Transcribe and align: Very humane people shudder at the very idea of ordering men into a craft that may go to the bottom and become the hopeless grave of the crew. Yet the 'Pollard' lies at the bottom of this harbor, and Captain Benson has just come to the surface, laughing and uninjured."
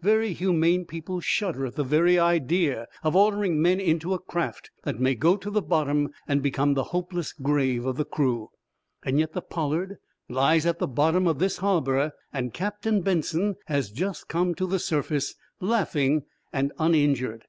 Very 0.00 0.32
humane 0.32 0.86
people 0.86 1.20
shudder 1.20 1.66
at 1.66 1.74
the 1.74 1.84
very 1.84 2.18
idea 2.18 2.86
of 3.02 3.14
ordering 3.14 3.60
men 3.60 3.80
into 3.80 4.14
a 4.14 4.18
craft 4.18 4.70
that 4.84 4.98
may 4.98 5.14
go 5.14 5.36
to 5.36 5.50
the 5.50 5.60
bottom 5.60 6.08
and 6.26 6.42
become 6.42 6.72
the 6.72 6.84
hopeless 6.84 7.34
grave 7.34 7.84
of 7.84 7.98
the 7.98 8.06
crew. 8.06 8.48
Yet 9.04 9.34
the 9.34 9.42
'Pollard' 9.42 9.98
lies 10.26 10.64
at 10.64 10.78
the 10.78 10.88
bottom 10.88 11.26
of 11.26 11.38
this 11.38 11.58
harbor, 11.58 12.12
and 12.32 12.54
Captain 12.54 13.02
Benson 13.02 13.56
has 13.66 13.90
just 13.90 14.26
come 14.26 14.54
to 14.54 14.66
the 14.66 14.78
surface, 14.78 15.34
laughing 15.60 16.22
and 16.50 16.72
uninjured." 16.78 17.44